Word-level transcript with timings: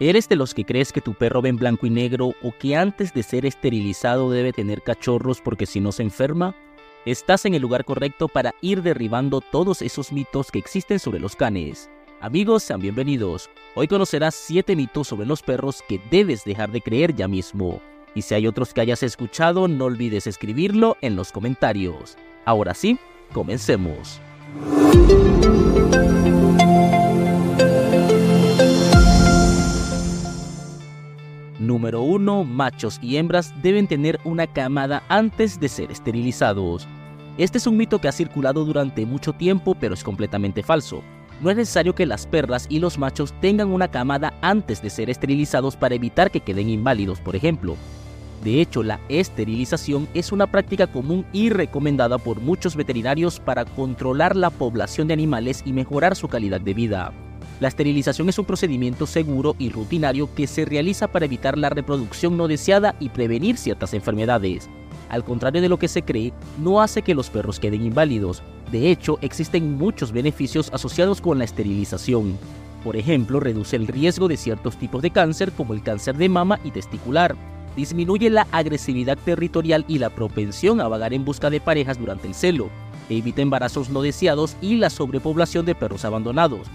¿Eres 0.00 0.28
de 0.28 0.36
los 0.36 0.54
que 0.54 0.64
crees 0.64 0.92
que 0.92 1.00
tu 1.00 1.14
perro 1.14 1.42
ve 1.42 1.48
en 1.48 1.56
blanco 1.56 1.84
y 1.84 1.90
negro 1.90 2.32
o 2.40 2.52
que 2.56 2.76
antes 2.76 3.12
de 3.12 3.24
ser 3.24 3.44
esterilizado 3.44 4.30
debe 4.30 4.52
tener 4.52 4.82
cachorros 4.82 5.40
porque 5.40 5.66
si 5.66 5.80
no 5.80 5.90
se 5.90 6.04
enferma? 6.04 6.54
Estás 7.04 7.44
en 7.46 7.54
el 7.54 7.62
lugar 7.62 7.84
correcto 7.84 8.28
para 8.28 8.54
ir 8.60 8.82
derribando 8.82 9.40
todos 9.40 9.82
esos 9.82 10.12
mitos 10.12 10.52
que 10.52 10.60
existen 10.60 11.00
sobre 11.00 11.18
los 11.18 11.34
canes. 11.34 11.90
Amigos, 12.20 12.62
sean 12.62 12.80
bienvenidos. 12.80 13.50
Hoy 13.74 13.88
conocerás 13.88 14.36
7 14.36 14.76
mitos 14.76 15.08
sobre 15.08 15.26
los 15.26 15.42
perros 15.42 15.82
que 15.88 16.00
debes 16.12 16.44
dejar 16.44 16.70
de 16.70 16.80
creer 16.80 17.16
ya 17.16 17.26
mismo. 17.26 17.80
Y 18.14 18.22
si 18.22 18.34
hay 18.34 18.46
otros 18.46 18.72
que 18.72 18.82
hayas 18.82 19.02
escuchado, 19.02 19.66
no 19.66 19.86
olvides 19.86 20.28
escribirlo 20.28 20.96
en 21.00 21.16
los 21.16 21.32
comentarios. 21.32 22.16
Ahora 22.44 22.72
sí, 22.74 23.00
comencemos. 23.32 24.20
Número 31.68 32.00
1. 32.00 32.44
Machos 32.44 32.98
y 33.02 33.18
hembras 33.18 33.52
deben 33.62 33.86
tener 33.86 34.18
una 34.24 34.46
camada 34.46 35.02
antes 35.10 35.60
de 35.60 35.68
ser 35.68 35.92
esterilizados. 35.92 36.88
Este 37.36 37.58
es 37.58 37.66
un 37.66 37.76
mito 37.76 37.98
que 37.98 38.08
ha 38.08 38.12
circulado 38.12 38.64
durante 38.64 39.04
mucho 39.04 39.34
tiempo, 39.34 39.76
pero 39.78 39.92
es 39.92 40.02
completamente 40.02 40.62
falso. 40.62 41.02
No 41.42 41.50
es 41.50 41.58
necesario 41.58 41.94
que 41.94 42.06
las 42.06 42.26
perras 42.26 42.64
y 42.70 42.78
los 42.78 42.96
machos 42.96 43.34
tengan 43.42 43.68
una 43.68 43.88
camada 43.88 44.32
antes 44.40 44.80
de 44.80 44.88
ser 44.88 45.10
esterilizados 45.10 45.76
para 45.76 45.94
evitar 45.94 46.30
que 46.30 46.40
queden 46.40 46.70
inválidos, 46.70 47.20
por 47.20 47.36
ejemplo. 47.36 47.76
De 48.42 48.62
hecho, 48.62 48.82
la 48.82 48.98
esterilización 49.10 50.08
es 50.14 50.32
una 50.32 50.46
práctica 50.46 50.86
común 50.86 51.26
y 51.34 51.50
recomendada 51.50 52.16
por 52.16 52.40
muchos 52.40 52.76
veterinarios 52.76 53.40
para 53.40 53.66
controlar 53.66 54.36
la 54.36 54.48
población 54.48 55.06
de 55.06 55.12
animales 55.12 55.62
y 55.66 55.74
mejorar 55.74 56.16
su 56.16 56.28
calidad 56.28 56.62
de 56.62 56.72
vida. 56.72 57.12
La 57.60 57.66
esterilización 57.66 58.28
es 58.28 58.38
un 58.38 58.44
procedimiento 58.44 59.04
seguro 59.06 59.56
y 59.58 59.70
rutinario 59.70 60.32
que 60.32 60.46
se 60.46 60.64
realiza 60.64 61.08
para 61.08 61.24
evitar 61.24 61.58
la 61.58 61.70
reproducción 61.70 62.36
no 62.36 62.46
deseada 62.46 62.94
y 63.00 63.08
prevenir 63.08 63.56
ciertas 63.56 63.94
enfermedades. 63.94 64.68
Al 65.08 65.24
contrario 65.24 65.60
de 65.60 65.68
lo 65.68 65.78
que 65.78 65.88
se 65.88 66.02
cree, 66.02 66.32
no 66.58 66.80
hace 66.80 67.02
que 67.02 67.16
los 67.16 67.30
perros 67.30 67.58
queden 67.58 67.82
inválidos. 67.82 68.42
De 68.70 68.90
hecho, 68.90 69.18
existen 69.22 69.76
muchos 69.76 70.12
beneficios 70.12 70.70
asociados 70.72 71.20
con 71.20 71.38
la 71.38 71.44
esterilización. 71.44 72.38
Por 72.84 72.96
ejemplo, 72.96 73.40
reduce 73.40 73.74
el 73.74 73.88
riesgo 73.88 74.28
de 74.28 74.36
ciertos 74.36 74.76
tipos 74.76 75.02
de 75.02 75.10
cáncer 75.10 75.50
como 75.50 75.74
el 75.74 75.82
cáncer 75.82 76.16
de 76.16 76.28
mama 76.28 76.60
y 76.62 76.70
testicular. 76.70 77.34
Disminuye 77.74 78.30
la 78.30 78.46
agresividad 78.52 79.18
territorial 79.24 79.84
y 79.88 79.98
la 79.98 80.10
propensión 80.10 80.80
a 80.80 80.86
vagar 80.86 81.12
en 81.12 81.24
busca 81.24 81.50
de 81.50 81.60
parejas 81.60 81.98
durante 81.98 82.28
el 82.28 82.34
celo. 82.34 82.68
Evita 83.08 83.42
embarazos 83.42 83.88
no 83.88 84.02
deseados 84.02 84.56
y 84.60 84.76
la 84.76 84.90
sobrepoblación 84.90 85.66
de 85.66 85.74
perros 85.74 86.04
abandonados 86.04 86.68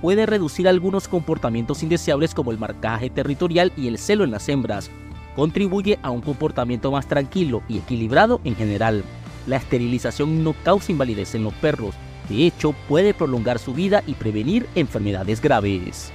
puede 0.00 0.26
reducir 0.26 0.68
algunos 0.68 1.08
comportamientos 1.08 1.82
indeseables 1.82 2.34
como 2.34 2.52
el 2.52 2.58
marcaje 2.58 3.10
territorial 3.10 3.72
y 3.76 3.88
el 3.88 3.98
celo 3.98 4.24
en 4.24 4.30
las 4.30 4.48
hembras. 4.48 4.90
Contribuye 5.36 5.98
a 6.02 6.10
un 6.10 6.20
comportamiento 6.20 6.90
más 6.90 7.06
tranquilo 7.06 7.62
y 7.68 7.78
equilibrado 7.78 8.40
en 8.44 8.56
general. 8.56 9.04
La 9.46 9.56
esterilización 9.56 10.44
no 10.44 10.54
causa 10.64 10.92
invalidez 10.92 11.34
en 11.34 11.44
los 11.44 11.54
perros, 11.54 11.94
de 12.30 12.46
hecho 12.46 12.74
puede 12.88 13.12
prolongar 13.12 13.58
su 13.58 13.74
vida 13.74 14.04
y 14.06 14.14
prevenir 14.14 14.68
enfermedades 14.76 15.42
graves. 15.42 16.12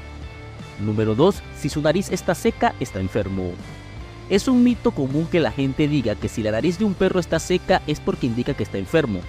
Número 0.79 1.13
2. 1.13 1.41
Si 1.57 1.69
su 1.69 1.81
nariz 1.81 2.09
está 2.11 2.35
seca, 2.35 2.73
está 2.79 2.99
enfermo. 2.99 3.51
Es 4.29 4.47
un 4.47 4.63
mito 4.63 4.91
común 4.91 5.27
que 5.27 5.39
la 5.39 5.51
gente 5.51 5.87
diga 5.87 6.15
que 6.15 6.29
si 6.29 6.41
la 6.41 6.51
nariz 6.51 6.79
de 6.79 6.85
un 6.85 6.93
perro 6.93 7.19
está 7.19 7.39
seca 7.39 7.81
es 7.85 7.99
porque 7.99 8.27
indica 8.27 8.53
que 8.53 8.63
está 8.63 8.77
enfermo. 8.77 9.19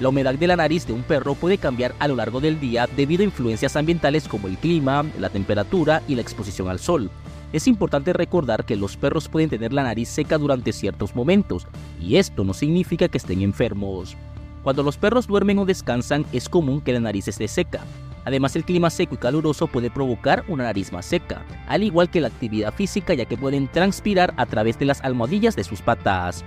La 0.00 0.08
humedad 0.08 0.34
de 0.34 0.46
la 0.46 0.56
nariz 0.56 0.86
de 0.86 0.94
un 0.94 1.02
perro 1.02 1.34
puede 1.34 1.58
cambiar 1.58 1.94
a 1.98 2.08
lo 2.08 2.16
largo 2.16 2.40
del 2.40 2.58
día 2.58 2.88
debido 2.96 3.20
a 3.20 3.26
influencias 3.26 3.76
ambientales 3.76 4.28
como 4.28 4.48
el 4.48 4.56
clima, 4.56 5.04
la 5.18 5.28
temperatura 5.28 6.02
y 6.08 6.14
la 6.14 6.22
exposición 6.22 6.70
al 6.70 6.78
sol. 6.78 7.10
Es 7.52 7.66
importante 7.66 8.14
recordar 8.14 8.64
que 8.64 8.76
los 8.76 8.96
perros 8.96 9.28
pueden 9.28 9.50
tener 9.50 9.74
la 9.74 9.82
nariz 9.82 10.08
seca 10.08 10.38
durante 10.38 10.72
ciertos 10.72 11.14
momentos, 11.14 11.66
y 12.00 12.16
esto 12.16 12.44
no 12.44 12.54
significa 12.54 13.08
que 13.08 13.18
estén 13.18 13.42
enfermos. 13.42 14.16
Cuando 14.62 14.82
los 14.82 14.96
perros 14.96 15.26
duermen 15.26 15.58
o 15.58 15.66
descansan 15.66 16.24
es 16.32 16.48
común 16.48 16.80
que 16.80 16.94
la 16.94 17.00
nariz 17.00 17.28
esté 17.28 17.46
seca. 17.46 17.80
Además 18.24 18.56
el 18.56 18.64
clima 18.64 18.88
seco 18.88 19.16
y 19.16 19.18
caluroso 19.18 19.66
puede 19.66 19.90
provocar 19.90 20.44
una 20.48 20.64
nariz 20.64 20.92
más 20.92 21.04
seca, 21.04 21.44
al 21.66 21.82
igual 21.82 22.08
que 22.08 22.22
la 22.22 22.28
actividad 22.28 22.72
física 22.72 23.12
ya 23.12 23.26
que 23.26 23.36
pueden 23.36 23.68
transpirar 23.68 24.32
a 24.38 24.46
través 24.46 24.78
de 24.78 24.86
las 24.86 25.02
almohadillas 25.02 25.56
de 25.56 25.64
sus 25.64 25.82
patas. 25.82 26.42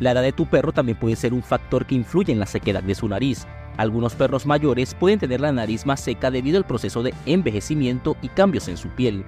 La 0.00 0.12
edad 0.12 0.22
de 0.22 0.32
tu 0.32 0.46
perro 0.46 0.72
también 0.72 0.98
puede 0.98 1.16
ser 1.16 1.34
un 1.34 1.42
factor 1.42 1.84
que 1.84 1.96
influye 1.96 2.32
en 2.32 2.38
la 2.38 2.46
sequedad 2.46 2.82
de 2.82 2.94
su 2.94 3.08
nariz. 3.08 3.46
Algunos 3.76 4.14
perros 4.14 4.46
mayores 4.46 4.94
pueden 4.94 5.18
tener 5.18 5.40
la 5.40 5.52
nariz 5.52 5.86
más 5.86 6.00
seca 6.00 6.30
debido 6.30 6.56
al 6.56 6.66
proceso 6.66 7.02
de 7.02 7.14
envejecimiento 7.26 8.16
y 8.22 8.28
cambios 8.28 8.68
en 8.68 8.76
su 8.76 8.88
piel. 8.90 9.24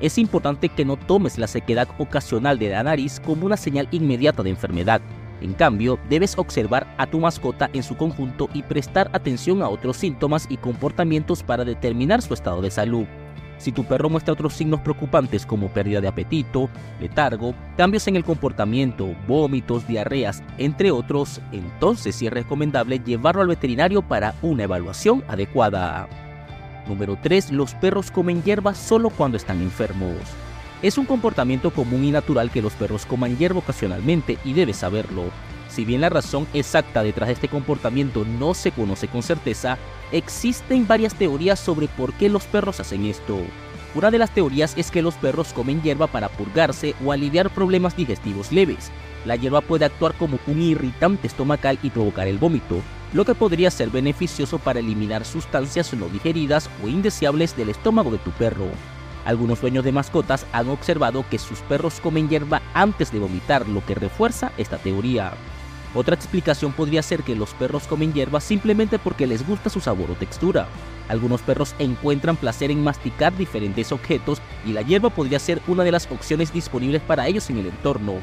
Es 0.00 0.18
importante 0.18 0.68
que 0.68 0.84
no 0.84 0.96
tomes 0.96 1.38
la 1.38 1.46
sequedad 1.46 1.88
ocasional 1.98 2.58
de 2.58 2.70
la 2.70 2.82
nariz 2.82 3.20
como 3.20 3.46
una 3.46 3.56
señal 3.56 3.86
inmediata 3.92 4.42
de 4.42 4.50
enfermedad. 4.50 5.00
En 5.40 5.54
cambio, 5.54 5.98
debes 6.08 6.36
observar 6.38 6.92
a 6.98 7.06
tu 7.06 7.20
mascota 7.20 7.70
en 7.72 7.82
su 7.82 7.96
conjunto 7.96 8.48
y 8.52 8.62
prestar 8.62 9.10
atención 9.12 9.62
a 9.62 9.68
otros 9.68 9.96
síntomas 9.96 10.46
y 10.48 10.56
comportamientos 10.56 11.42
para 11.42 11.64
determinar 11.64 12.20
su 12.20 12.34
estado 12.34 12.60
de 12.62 12.70
salud. 12.70 13.06
Si 13.60 13.72
tu 13.72 13.84
perro 13.84 14.08
muestra 14.08 14.32
otros 14.32 14.54
signos 14.54 14.80
preocupantes 14.80 15.44
como 15.44 15.68
pérdida 15.68 16.00
de 16.00 16.08
apetito, 16.08 16.70
letargo, 16.98 17.54
cambios 17.76 18.08
en 18.08 18.16
el 18.16 18.24
comportamiento, 18.24 19.14
vómitos, 19.28 19.86
diarreas, 19.86 20.42
entre 20.56 20.90
otros, 20.90 21.42
entonces 21.52 22.16
sí 22.16 22.26
es 22.26 22.32
recomendable 22.32 23.00
llevarlo 23.00 23.42
al 23.42 23.48
veterinario 23.48 24.00
para 24.00 24.34
una 24.40 24.62
evaluación 24.62 25.22
adecuada. 25.28 26.08
Número 26.88 27.18
3. 27.20 27.52
Los 27.52 27.74
perros 27.74 28.10
comen 28.10 28.42
hierba 28.42 28.74
solo 28.74 29.10
cuando 29.10 29.36
están 29.36 29.60
enfermos. 29.60 30.16
Es 30.80 30.96
un 30.96 31.04
comportamiento 31.04 31.70
común 31.70 32.04
y 32.04 32.10
natural 32.10 32.50
que 32.50 32.62
los 32.62 32.72
perros 32.72 33.04
coman 33.04 33.36
hierba 33.36 33.58
ocasionalmente 33.58 34.38
y 34.42 34.54
debes 34.54 34.78
saberlo. 34.78 35.24
Si 35.70 35.84
bien 35.84 36.00
la 36.00 36.08
razón 36.08 36.46
exacta 36.52 37.02
detrás 37.02 37.28
de 37.28 37.34
este 37.34 37.48
comportamiento 37.48 38.24
no 38.24 38.54
se 38.54 38.72
conoce 38.72 39.06
con 39.06 39.22
certeza, 39.22 39.78
existen 40.10 40.86
varias 40.86 41.14
teorías 41.14 41.60
sobre 41.60 41.86
por 41.86 42.12
qué 42.14 42.28
los 42.28 42.44
perros 42.44 42.80
hacen 42.80 43.06
esto. 43.06 43.38
Una 43.94 44.10
de 44.10 44.18
las 44.18 44.30
teorías 44.30 44.74
es 44.76 44.90
que 44.90 45.02
los 45.02 45.14
perros 45.14 45.52
comen 45.52 45.82
hierba 45.82 46.08
para 46.08 46.28
purgarse 46.28 46.94
o 47.04 47.12
aliviar 47.12 47.50
problemas 47.50 47.96
digestivos 47.96 48.52
leves. 48.52 48.90
La 49.24 49.36
hierba 49.36 49.60
puede 49.60 49.84
actuar 49.84 50.14
como 50.14 50.38
un 50.46 50.60
irritante 50.60 51.26
estomacal 51.26 51.78
y 51.82 51.90
provocar 51.90 52.26
el 52.26 52.38
vómito, 52.38 52.82
lo 53.12 53.24
que 53.24 53.34
podría 53.34 53.70
ser 53.70 53.90
beneficioso 53.90 54.58
para 54.58 54.80
eliminar 54.80 55.24
sustancias 55.24 55.92
no 55.94 56.08
digeridas 56.08 56.70
o 56.84 56.88
indeseables 56.88 57.56
del 57.56 57.68
estómago 57.68 58.10
de 58.10 58.18
tu 58.18 58.30
perro. 58.32 58.66
Algunos 59.24 59.60
dueños 59.60 59.84
de 59.84 59.92
mascotas 59.92 60.46
han 60.52 60.68
observado 60.68 61.24
que 61.28 61.38
sus 61.38 61.58
perros 61.60 62.00
comen 62.00 62.28
hierba 62.28 62.62
antes 62.74 63.12
de 63.12 63.18
vomitar, 63.18 63.68
lo 63.68 63.84
que 63.84 63.94
refuerza 63.94 64.52
esta 64.56 64.78
teoría. 64.78 65.32
Otra 65.94 66.14
explicación 66.14 66.72
podría 66.72 67.02
ser 67.02 67.24
que 67.24 67.34
los 67.34 67.52
perros 67.54 67.88
comen 67.88 68.12
hierba 68.12 68.40
simplemente 68.40 68.98
porque 68.98 69.26
les 69.26 69.46
gusta 69.46 69.70
su 69.70 69.80
sabor 69.80 70.10
o 70.10 70.14
textura. 70.14 70.68
Algunos 71.08 71.42
perros 71.42 71.74
encuentran 71.80 72.36
placer 72.36 72.70
en 72.70 72.84
masticar 72.84 73.36
diferentes 73.36 73.90
objetos 73.90 74.40
y 74.64 74.72
la 74.72 74.82
hierba 74.82 75.10
podría 75.10 75.40
ser 75.40 75.60
una 75.66 75.82
de 75.82 75.90
las 75.90 76.08
opciones 76.10 76.52
disponibles 76.52 77.02
para 77.02 77.26
ellos 77.26 77.50
en 77.50 77.58
el 77.58 77.66
entorno. 77.66 78.14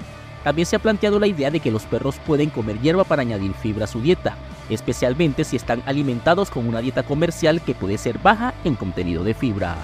También 0.46 0.66
se 0.66 0.78
ha 0.78 0.80
planteado 0.80 1.20
la 1.20 1.28
idea 1.28 1.52
de 1.52 1.60
que 1.60 1.72
los 1.72 1.84
perros 1.84 2.16
pueden 2.26 2.50
comer 2.50 2.80
hierba 2.80 3.04
para 3.04 3.24
añadir 3.24 3.54
fibra 3.54 3.84
a 3.84 3.88
su 3.88 4.00
dieta, 4.00 4.38
especialmente 4.70 5.44
si 5.44 5.58
están 5.58 5.84
alimentados 5.86 6.50
con 6.50 6.70
una 6.70 6.80
dieta 6.80 7.04
comercial 7.04 7.62
que 7.62 7.76
puede 7.76 7.98
ser 7.98 8.18
baja 8.20 8.54
en 8.64 8.76
contenido 8.76 9.26
de 9.26 9.34
fibra. 9.34 9.76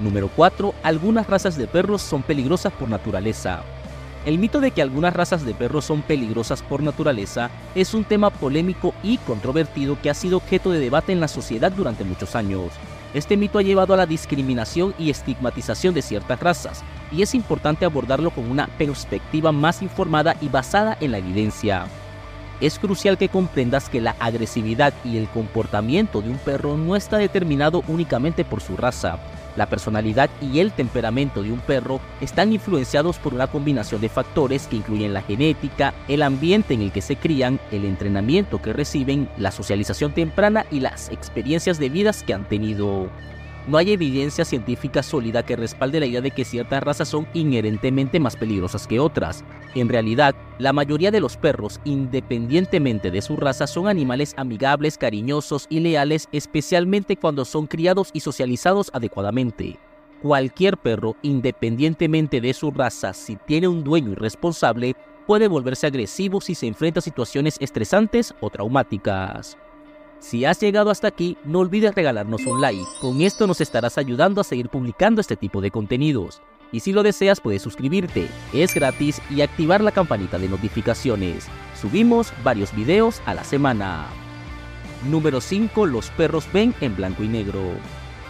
Número 0.00 0.28
4. 0.34 0.74
Algunas 0.82 1.28
razas 1.28 1.56
de 1.56 1.68
perros 1.68 2.02
son 2.02 2.24
peligrosas 2.24 2.72
por 2.72 2.88
naturaleza. 2.88 3.62
El 4.26 4.38
mito 4.38 4.60
de 4.60 4.70
que 4.70 4.82
algunas 4.82 5.14
razas 5.14 5.46
de 5.46 5.54
perros 5.54 5.86
son 5.86 6.02
peligrosas 6.02 6.62
por 6.62 6.82
naturaleza 6.82 7.50
es 7.74 7.94
un 7.94 8.04
tema 8.04 8.28
polémico 8.28 8.92
y 9.02 9.16
controvertido 9.16 9.96
que 10.00 10.10
ha 10.10 10.14
sido 10.14 10.36
objeto 10.36 10.70
de 10.70 10.78
debate 10.78 11.12
en 11.12 11.20
la 11.20 11.28
sociedad 11.28 11.72
durante 11.72 12.04
muchos 12.04 12.36
años. 12.36 12.70
Este 13.14 13.38
mito 13.38 13.58
ha 13.58 13.62
llevado 13.62 13.94
a 13.94 13.96
la 13.96 14.04
discriminación 14.04 14.94
y 14.98 15.08
estigmatización 15.08 15.94
de 15.94 16.02
ciertas 16.02 16.38
razas, 16.38 16.84
y 17.10 17.22
es 17.22 17.34
importante 17.34 17.86
abordarlo 17.86 18.30
con 18.30 18.48
una 18.50 18.66
perspectiva 18.66 19.52
más 19.52 19.80
informada 19.80 20.36
y 20.42 20.48
basada 20.48 20.98
en 21.00 21.12
la 21.12 21.18
evidencia. 21.18 21.86
Es 22.60 22.78
crucial 22.78 23.16
que 23.16 23.30
comprendas 23.30 23.88
que 23.88 24.02
la 24.02 24.16
agresividad 24.20 24.92
y 25.02 25.16
el 25.16 25.28
comportamiento 25.28 26.20
de 26.20 26.28
un 26.28 26.36
perro 26.36 26.76
no 26.76 26.94
está 26.94 27.16
determinado 27.16 27.82
únicamente 27.88 28.44
por 28.44 28.60
su 28.60 28.76
raza, 28.76 29.18
la 29.56 29.66
personalidad 29.66 30.30
y 30.40 30.60
el 30.60 30.72
temperamento 30.72 31.42
de 31.42 31.52
un 31.52 31.60
perro 31.60 32.00
están 32.20 32.52
influenciados 32.52 33.18
por 33.18 33.34
una 33.34 33.46
combinación 33.46 34.00
de 34.00 34.08
factores 34.08 34.66
que 34.66 34.76
incluyen 34.76 35.14
la 35.14 35.22
genética, 35.22 35.94
el 36.08 36.22
ambiente 36.22 36.74
en 36.74 36.82
el 36.82 36.92
que 36.92 37.02
se 37.02 37.16
crían, 37.16 37.60
el 37.70 37.84
entrenamiento 37.84 38.60
que 38.60 38.72
reciben, 38.72 39.28
la 39.36 39.50
socialización 39.50 40.12
temprana 40.12 40.66
y 40.70 40.80
las 40.80 41.10
experiencias 41.10 41.78
de 41.78 41.88
vidas 41.88 42.22
que 42.22 42.34
han 42.34 42.48
tenido. 42.48 43.08
No 43.70 43.78
hay 43.78 43.92
evidencia 43.92 44.44
científica 44.44 45.00
sólida 45.00 45.44
que 45.44 45.54
respalde 45.54 46.00
la 46.00 46.06
idea 46.06 46.20
de 46.20 46.32
que 46.32 46.44
ciertas 46.44 46.82
razas 46.82 47.08
son 47.08 47.28
inherentemente 47.34 48.18
más 48.18 48.34
peligrosas 48.34 48.88
que 48.88 48.98
otras. 48.98 49.44
En 49.76 49.88
realidad, 49.88 50.34
la 50.58 50.72
mayoría 50.72 51.12
de 51.12 51.20
los 51.20 51.36
perros, 51.36 51.80
independientemente 51.84 53.12
de 53.12 53.22
su 53.22 53.36
raza, 53.36 53.68
son 53.68 53.86
animales 53.86 54.34
amigables, 54.36 54.98
cariñosos 54.98 55.66
y 55.68 55.78
leales, 55.78 56.28
especialmente 56.32 57.14
cuando 57.14 57.44
son 57.44 57.68
criados 57.68 58.10
y 58.12 58.18
socializados 58.18 58.90
adecuadamente. 58.92 59.78
Cualquier 60.20 60.76
perro, 60.76 61.14
independientemente 61.22 62.40
de 62.40 62.52
su 62.54 62.72
raza, 62.72 63.12
si 63.12 63.36
tiene 63.36 63.68
un 63.68 63.84
dueño 63.84 64.10
irresponsable, 64.10 64.96
puede 65.28 65.46
volverse 65.46 65.86
agresivo 65.86 66.40
si 66.40 66.56
se 66.56 66.66
enfrenta 66.66 66.98
a 66.98 67.02
situaciones 67.02 67.56
estresantes 67.60 68.34
o 68.40 68.50
traumáticas. 68.50 69.56
Si 70.20 70.44
has 70.44 70.60
llegado 70.60 70.90
hasta 70.90 71.08
aquí, 71.08 71.38
no 71.44 71.60
olvides 71.60 71.94
regalarnos 71.94 72.44
un 72.44 72.60
like, 72.60 72.84
con 73.00 73.22
esto 73.22 73.46
nos 73.46 73.62
estarás 73.62 73.96
ayudando 73.96 74.42
a 74.42 74.44
seguir 74.44 74.68
publicando 74.68 75.22
este 75.22 75.34
tipo 75.34 75.62
de 75.62 75.70
contenidos. 75.70 76.42
Y 76.72 76.80
si 76.80 76.92
lo 76.92 77.02
deseas 77.02 77.40
puedes 77.40 77.62
suscribirte, 77.62 78.28
es 78.52 78.74
gratis 78.74 79.20
y 79.30 79.40
activar 79.40 79.80
la 79.80 79.92
campanita 79.92 80.38
de 80.38 80.48
notificaciones. 80.48 81.46
Subimos 81.80 82.32
varios 82.44 82.76
videos 82.76 83.22
a 83.24 83.32
la 83.32 83.44
semana. 83.44 84.06
Número 85.08 85.40
5. 85.40 85.86
Los 85.86 86.10
perros 86.10 86.46
ven 86.52 86.74
en 86.82 86.94
blanco 86.94 87.24
y 87.24 87.28
negro. 87.28 87.62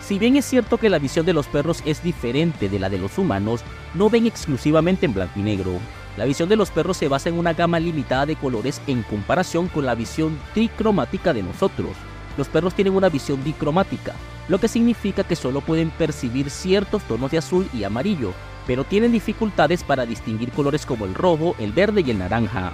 Si 0.01 0.19
bien 0.19 0.37
es 0.37 0.45
cierto 0.45 0.79
que 0.79 0.91
la 0.91 1.01
visión 1.01 1.27
de 1.27 1.33
los 1.33 1.49
perros 1.49 1.83
es 1.85 2.03
diferente 2.03 2.69
de 2.69 2.79
la 2.79 2.89
de 2.89 2.99
los 2.99 3.19
humanos, 3.19 3.63
no 3.95 4.09
ven 4.09 4.27
exclusivamente 4.27 5.07
en 5.07 5.15
blanco 5.15 5.41
y 5.41 5.43
negro. 5.43 5.73
La 6.17 6.25
visión 6.25 6.49
de 6.49 6.57
los 6.57 6.71
perros 6.71 6.97
se 6.97 7.09
basa 7.09 7.29
en 7.29 7.39
una 7.39 7.53
gama 7.53 7.79
limitada 7.79 8.27
de 8.27 8.37
colores 8.37 8.81
en 8.87 9.03
comparación 9.03 9.69
con 9.69 9.87
la 9.87 9.95
visión 9.95 10.39
tricromática 10.55 11.33
de 11.33 11.43
nosotros. 11.43 11.91
Los 12.37 12.49
perros 12.49 12.75
tienen 12.75 12.95
una 12.95 13.09
visión 13.09 13.43
dicromática, 13.45 14.15
lo 14.49 14.59
que 14.59 14.69
significa 14.69 15.25
que 15.25 15.37
solo 15.37 15.61
pueden 15.61 15.91
percibir 15.91 16.51
ciertos 16.51 17.03
tonos 17.05 17.31
de 17.31 17.39
azul 17.39 17.69
y 17.73 17.85
amarillo, 17.85 18.33
pero 18.67 18.85
tienen 18.85 19.13
dificultades 19.13 19.85
para 19.85 20.07
distinguir 20.07 20.51
colores 20.51 20.85
como 20.85 21.05
el 21.05 21.15
rojo, 21.15 21.55
el 21.59 21.73
verde 21.73 22.03
y 22.05 22.11
el 22.11 22.19
naranja. 22.19 22.73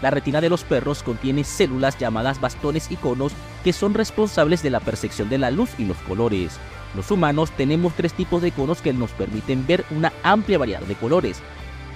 La 0.00 0.10
retina 0.10 0.40
de 0.40 0.48
los 0.48 0.62
perros 0.62 1.02
contiene 1.02 1.44
células 1.44 1.98
llamadas 1.98 2.40
bastones 2.40 2.90
y 2.90 2.96
conos 2.96 3.32
que 3.64 3.72
son 3.72 3.94
responsables 3.94 4.62
de 4.62 4.70
la 4.70 4.80
percepción 4.80 5.28
de 5.28 5.38
la 5.38 5.50
luz 5.50 5.70
y 5.78 5.84
los 5.84 5.96
colores. 5.98 6.58
Los 6.94 7.10
humanos 7.10 7.50
tenemos 7.50 7.92
tres 7.94 8.12
tipos 8.12 8.40
de 8.40 8.52
conos 8.52 8.80
que 8.80 8.92
nos 8.92 9.10
permiten 9.10 9.66
ver 9.66 9.84
una 9.90 10.12
amplia 10.22 10.58
variedad 10.58 10.80
de 10.82 10.94
colores, 10.94 11.42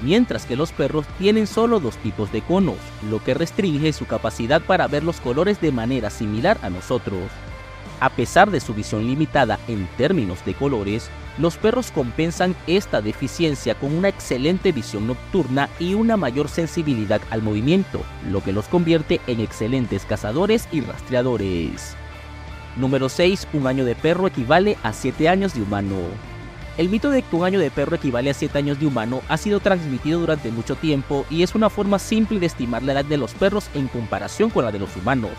mientras 0.02 0.46
que 0.46 0.56
los 0.56 0.72
perros 0.72 1.06
tienen 1.19 1.46
solo 1.46 1.81
dos 1.81 1.96
tipos 1.99 2.32
de 2.32 2.43
conos, 2.43 2.76
lo 3.08 3.22
que 3.22 3.34
restringe 3.34 3.93
su 3.93 4.06
capacidad 4.06 4.60
para 4.62 4.87
ver 4.88 5.04
los 5.04 5.20
colores 5.20 5.60
de 5.60 5.72
manera 5.72 6.10
similar 6.10 6.58
a 6.62 6.70
nosotros. 6.70 7.22
A 8.00 8.10
pesar 8.10 8.50
de 8.50 8.58
su 8.58 8.75
visión 8.75 9.06
limitada 9.06 9.60
en 9.69 9.87
términos 9.96 10.44
de 10.44 10.54
colores, 10.54 11.08
los 11.38 11.56
perros 11.56 11.93
compensan 11.93 12.56
esta 12.66 13.00
deficiencia 13.00 13.76
con 13.76 13.94
una 13.94 14.08
excelente 14.08 14.72
visión 14.72 15.06
nocturna 15.06 15.69
y 15.78 15.94
una 15.94 16.16
mayor 16.16 16.49
sensibilidad 16.49 17.20
al 17.31 17.43
movimiento, 17.43 18.02
lo 18.28 18.43
que 18.43 18.52
los 18.52 18.66
convierte 18.66 19.20
en 19.28 19.40
excelentes 19.40 20.04
cazadores 20.04 20.69
y 20.72 20.81
rastreadores. 20.81 21.96
Número 22.76 23.08
6. 23.08 23.49
Un 23.52 23.66
año 23.66 23.84
de 23.84 23.94
perro 23.94 24.26
equivale 24.26 24.76
a 24.82 24.93
7 24.93 25.28
años 25.28 25.54
de 25.54 25.62
humano. 25.62 25.96
El 26.79 26.89
mito 26.89 27.11
de 27.11 27.21
que 27.21 27.37
un 27.37 27.45
año 27.45 27.61
de 27.61 27.71
perro 27.71 27.97
equivale 27.97 28.31
a 28.31 28.35
7 28.35 28.57
años 28.57 28.81
de 28.81 28.87
humano 28.87 29.21
ha 29.29 29.37
sido 29.37 29.61
transmitido 29.61 30.21
durante 30.21 30.51
mucho 30.51 30.75
tiempo 30.75 31.27
y 31.29 31.43
es 31.43 31.55
una 31.55 31.69
forma 31.69 31.99
simple 31.99 32.41
de 32.41 32.47
estimar 32.47 32.83
la 32.83 32.93
edad 32.93 33.05
de 33.05 33.19
los 33.19 33.35
perros 33.35 33.69
en 33.75 33.89
comparación 33.89 34.49
con 34.49 34.65
la 34.65 34.73
de 34.73 34.79
los 34.79 34.97
humanos. 34.97 35.33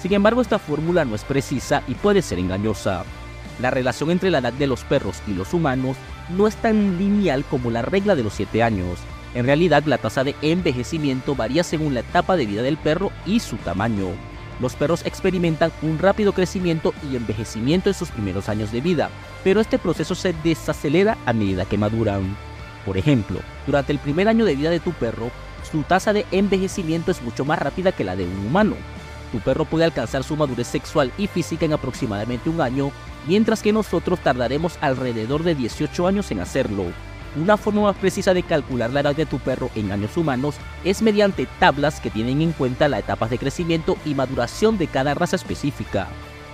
Sin 0.00 0.12
embargo, 0.12 0.42
esta 0.42 0.58
fórmula 0.58 1.04
no 1.04 1.14
es 1.14 1.22
precisa 1.22 1.84
y 1.86 1.94
puede 1.94 2.20
ser 2.20 2.40
engañosa. 2.40 3.04
La 3.60 3.70
relación 3.70 4.10
entre 4.10 4.30
la 4.30 4.38
edad 4.38 4.52
de 4.52 4.66
los 4.66 4.82
perros 4.82 5.22
y 5.28 5.34
los 5.34 5.54
humanos 5.54 5.96
no 6.36 6.48
es 6.48 6.56
tan 6.56 6.98
lineal 6.98 7.44
como 7.44 7.70
la 7.70 7.82
regla 7.82 8.16
de 8.16 8.24
los 8.24 8.34
7 8.34 8.64
años. 8.64 8.98
En 9.34 9.46
realidad, 9.46 9.84
la 9.86 9.98
tasa 9.98 10.24
de 10.24 10.34
envejecimiento 10.42 11.36
varía 11.36 11.62
según 11.62 11.94
la 11.94 12.00
etapa 12.00 12.36
de 12.36 12.46
vida 12.46 12.62
del 12.62 12.76
perro 12.76 13.12
y 13.24 13.38
su 13.38 13.56
tamaño. 13.56 14.08
Los 14.62 14.76
perros 14.76 15.04
experimentan 15.04 15.72
un 15.82 15.98
rápido 15.98 16.32
crecimiento 16.32 16.94
y 17.10 17.16
envejecimiento 17.16 17.90
en 17.90 17.94
sus 17.94 18.10
primeros 18.10 18.48
años 18.48 18.70
de 18.70 18.80
vida, 18.80 19.10
pero 19.42 19.60
este 19.60 19.76
proceso 19.76 20.14
se 20.14 20.32
desacelera 20.44 21.18
a 21.26 21.32
medida 21.32 21.64
que 21.64 21.76
maduran. 21.76 22.36
Por 22.86 22.96
ejemplo, 22.96 23.40
durante 23.66 23.90
el 23.90 23.98
primer 23.98 24.28
año 24.28 24.44
de 24.44 24.54
vida 24.54 24.70
de 24.70 24.78
tu 24.78 24.92
perro, 24.92 25.32
su 25.68 25.82
tasa 25.82 26.12
de 26.12 26.26
envejecimiento 26.30 27.10
es 27.10 27.20
mucho 27.22 27.44
más 27.44 27.58
rápida 27.58 27.90
que 27.90 28.04
la 28.04 28.14
de 28.14 28.24
un 28.24 28.46
humano. 28.46 28.76
Tu 29.32 29.40
perro 29.40 29.64
puede 29.64 29.84
alcanzar 29.84 30.22
su 30.22 30.36
madurez 30.36 30.68
sexual 30.68 31.10
y 31.18 31.26
física 31.26 31.64
en 31.64 31.72
aproximadamente 31.72 32.48
un 32.48 32.60
año, 32.60 32.92
mientras 33.26 33.62
que 33.62 33.72
nosotros 33.72 34.20
tardaremos 34.20 34.78
alrededor 34.80 35.42
de 35.42 35.56
18 35.56 36.06
años 36.06 36.30
en 36.30 36.38
hacerlo. 36.38 36.84
Una 37.34 37.56
forma 37.56 37.82
más 37.82 37.96
precisa 37.96 38.34
de 38.34 38.42
calcular 38.42 38.90
la 38.90 39.00
edad 39.00 39.16
de 39.16 39.24
tu 39.24 39.38
perro 39.38 39.70
en 39.74 39.90
años 39.90 40.16
humanos 40.18 40.56
es 40.84 41.00
mediante 41.00 41.48
tablas 41.58 41.98
que 41.98 42.10
tienen 42.10 42.42
en 42.42 42.52
cuenta 42.52 42.88
las 42.88 43.00
etapas 43.00 43.30
de 43.30 43.38
crecimiento 43.38 43.96
y 44.04 44.14
maduración 44.14 44.76
de 44.76 44.86
cada 44.86 45.14
raza 45.14 45.36
específica. 45.36 46.08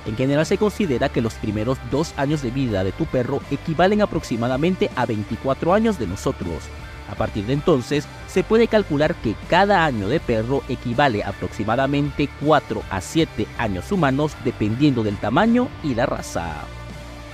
En 0.07 0.17
general 0.17 0.47
se 0.47 0.57
considera 0.57 1.09
que 1.09 1.21
los 1.21 1.35
primeros 1.35 1.79
dos 1.91 2.15
años 2.17 2.43
de 2.43 2.53
vida 2.53 2.85
de 2.85 2.93
tu 2.93 3.07
perro 3.07 3.41
equivalen 3.51 4.03
aproximadamente 4.03 4.89
a 4.95 5.05
24 5.05 5.75
años 5.75 5.99
de 5.99 6.07
nosotros. 6.07 6.63
A 7.11 7.17
partir 7.17 7.47
de 7.47 7.55
entonces, 7.55 8.07
se 8.29 8.45
puede 8.45 8.69
calcular 8.69 9.17
que 9.17 9.35
cada 9.49 9.85
año 9.85 10.09
de 10.09 10.21
perro 10.21 10.63
equivale 10.69 11.25
aproximadamente 11.25 12.29
4 12.41 12.83
a 12.89 13.01
7 13.01 13.49
años 13.59 13.91
humanos 13.91 14.37
dependiendo 14.45 15.03
del 15.03 15.17
tamaño 15.17 15.69
y 15.83 15.97
la 15.97 16.07
raza. 16.07 16.53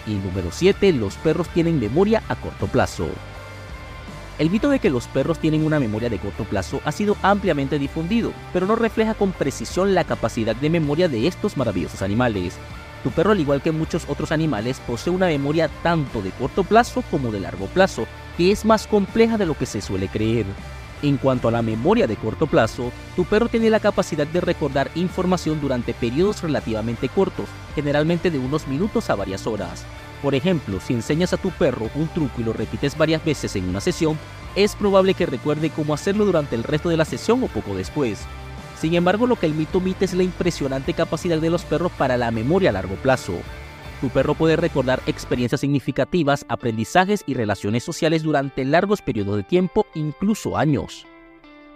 Y 0.06 0.14
número 0.14 0.50
7, 0.50 0.92
los 0.92 1.16
perros 1.16 1.48
tienen 1.48 1.78
memoria 1.78 2.22
a 2.28 2.36
corto 2.36 2.66
plazo. 2.68 3.08
El 4.36 4.50
mito 4.50 4.68
de 4.68 4.80
que 4.80 4.90
los 4.90 5.06
perros 5.06 5.38
tienen 5.38 5.64
una 5.64 5.78
memoria 5.78 6.10
de 6.10 6.18
corto 6.18 6.42
plazo 6.42 6.80
ha 6.84 6.90
sido 6.90 7.16
ampliamente 7.22 7.78
difundido, 7.78 8.32
pero 8.52 8.66
no 8.66 8.74
refleja 8.74 9.14
con 9.14 9.30
precisión 9.30 9.94
la 9.94 10.02
capacidad 10.02 10.56
de 10.56 10.70
memoria 10.70 11.08
de 11.08 11.28
estos 11.28 11.56
maravillosos 11.56 12.02
animales. 12.02 12.56
Tu 13.04 13.12
perro, 13.12 13.30
al 13.30 13.40
igual 13.40 13.62
que 13.62 13.70
muchos 13.70 14.06
otros 14.08 14.32
animales, 14.32 14.80
posee 14.84 15.12
una 15.12 15.26
memoria 15.26 15.68
tanto 15.84 16.20
de 16.20 16.30
corto 16.30 16.64
plazo 16.64 17.04
como 17.12 17.30
de 17.30 17.38
largo 17.38 17.66
plazo, 17.66 18.06
que 18.36 18.50
es 18.50 18.64
más 18.64 18.88
compleja 18.88 19.38
de 19.38 19.46
lo 19.46 19.56
que 19.56 19.66
se 19.66 19.80
suele 19.80 20.08
creer. 20.08 20.46
En 21.02 21.16
cuanto 21.16 21.46
a 21.46 21.52
la 21.52 21.62
memoria 21.62 22.08
de 22.08 22.16
corto 22.16 22.48
plazo, 22.48 22.90
tu 23.14 23.24
perro 23.26 23.48
tiene 23.48 23.70
la 23.70 23.78
capacidad 23.78 24.26
de 24.26 24.40
recordar 24.40 24.90
información 24.96 25.60
durante 25.60 25.94
periodos 25.94 26.42
relativamente 26.42 27.08
cortos, 27.08 27.46
generalmente 27.76 28.32
de 28.32 28.38
unos 28.38 28.66
minutos 28.66 29.10
a 29.10 29.14
varias 29.14 29.46
horas. 29.46 29.84
Por 30.24 30.34
ejemplo, 30.34 30.80
si 30.80 30.94
enseñas 30.94 31.34
a 31.34 31.36
tu 31.36 31.50
perro 31.50 31.90
un 31.94 32.08
truco 32.08 32.40
y 32.40 32.44
lo 32.44 32.54
repites 32.54 32.96
varias 32.96 33.22
veces 33.22 33.56
en 33.56 33.68
una 33.68 33.82
sesión, 33.82 34.18
es 34.56 34.74
probable 34.74 35.12
que 35.12 35.26
recuerde 35.26 35.68
cómo 35.68 35.92
hacerlo 35.92 36.24
durante 36.24 36.56
el 36.56 36.62
resto 36.62 36.88
de 36.88 36.96
la 36.96 37.04
sesión 37.04 37.44
o 37.44 37.46
poco 37.48 37.74
después. 37.76 38.20
Sin 38.80 38.94
embargo, 38.94 39.26
lo 39.26 39.36
que 39.36 39.44
el 39.44 39.52
mito 39.52 39.78
omite 39.78 40.06
es 40.06 40.14
la 40.14 40.22
impresionante 40.22 40.94
capacidad 40.94 41.36
de 41.36 41.50
los 41.50 41.66
perros 41.66 41.92
para 41.92 42.16
la 42.16 42.30
memoria 42.30 42.70
a 42.70 42.72
largo 42.72 42.94
plazo. 42.94 43.34
Tu 44.00 44.08
perro 44.08 44.34
puede 44.34 44.56
recordar 44.56 45.02
experiencias 45.06 45.60
significativas, 45.60 46.46
aprendizajes 46.48 47.22
y 47.26 47.34
relaciones 47.34 47.84
sociales 47.84 48.22
durante 48.22 48.64
largos 48.64 49.02
periodos 49.02 49.36
de 49.36 49.42
tiempo, 49.42 49.84
incluso 49.94 50.56
años. 50.56 51.06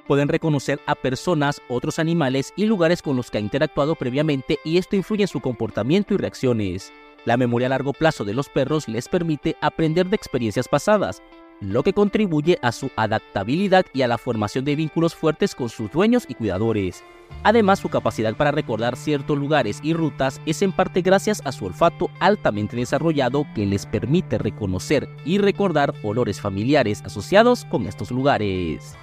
Pueden 0.07 0.29
reconocer 0.29 0.81
a 0.87 0.95
personas, 0.95 1.61
otros 1.69 1.99
animales 1.99 2.55
y 2.57 2.65
lugares 2.65 3.03
con 3.03 3.15
los 3.15 3.31
que 3.31 3.37
ha 3.37 3.43
interactuado 3.43 3.95
previamente 3.95 4.59
y 4.65 4.79
esto 4.79 4.97
influye 4.97 5.25
en 5.25 5.29
su 5.29 5.41
comportamiento 5.41 6.15
y 6.15 6.17
reacciones. 6.17 6.95
La 7.25 7.37
memoria 7.37 7.67
a 7.67 7.71
largo 7.71 7.93
plazo 7.93 8.25
de 8.25 8.35
los 8.35 8.49
perros 8.49 8.89
les 8.89 9.09
permite 9.09 9.57
aprender 9.61 10.09
de 10.09 10.17
experiencias 10.17 10.69
pasadas, 10.69 11.23
lo 11.61 11.83
que 11.83 11.93
contribuye 11.93 12.59
a 12.63 12.73
su 12.73 12.91
adaptabilidad 12.97 13.85
y 13.93 14.03
a 14.03 14.09
la 14.09 14.19
formación 14.19 14.65
de 14.65 14.77
vínculos 14.77 15.15
fuertes 15.15 15.55
con 15.55 15.69
sus 15.69 15.91
dueños 15.91 16.25
y 16.29 16.35
cuidadores. 16.35 17.03
Además, 17.43 17.81
su 17.81 17.89
capacidad 17.89 18.35
para 18.35 18.51
recordar 18.51 18.97
ciertos 18.97 19.37
lugares 19.37 19.81
y 19.83 19.93
rutas 19.93 20.41
es 20.47 20.63
en 20.63 20.73
parte 20.73 21.03
gracias 21.03 21.43
a 21.45 21.53
su 21.53 21.67
olfato 21.67 22.11
altamente 22.21 22.77
desarrollado 22.77 23.47
que 23.55 23.67
les 23.67 23.87
permite 23.87 24.39
reconocer 24.39 25.09
y 25.25 25.39
recordar 25.39 25.95
olores 26.03 26.41
familiares 26.41 27.03
asociados 27.05 27.65
con 27.67 27.87
estos 27.87 28.11
lugares. 28.11 28.95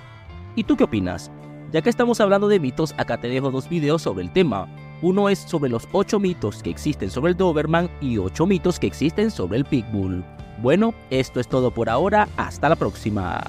¿Y 0.55 0.63
tú 0.63 0.75
qué 0.77 0.86
opinas? 0.86 1.31
Ya 1.72 1.81
que 1.81 1.89
estamos 1.89 2.19
hablando 2.22 2.48
de 2.48 2.60
mitos, 2.60 2.93
acá 2.98 3.19
te 3.19 3.27
dejo 3.27 3.51
dos 3.51 3.69
videos 3.69 4.01
sobre 4.01 4.24
el 4.24 4.31
tema. 4.31 4.67
Uno 5.05 5.29
es 5.29 5.38
sobre 5.38 5.69
los 5.69 5.88
8 5.91 6.19
mitos 6.19 6.63
que 6.63 6.71
existen 6.71 7.12
sobre 7.12 7.33
el 7.33 7.38
Doberman 7.38 7.91
y 8.01 8.17
8 8.17 8.47
mitos 8.47 8.79
que 8.79 8.88
existen 8.88 9.29
sobre 9.29 9.59
el 9.59 9.65
Pitbull. 9.65 10.25
Bueno, 10.63 10.95
esto 11.12 11.39
es 11.39 11.47
todo 11.47 11.69
por 11.69 11.89
ahora, 11.89 12.27
hasta 12.38 12.69
la 12.69 12.75
próxima. 12.75 13.39